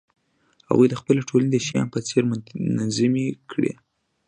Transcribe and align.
هغوی 0.69 0.99
خپلې 1.01 1.21
ټولنې 1.29 1.49
د 1.51 1.57
شیام 1.65 1.87
په 1.93 1.99
څېر 2.07 2.23
منظمې 2.75 3.25
کړې 3.51 3.71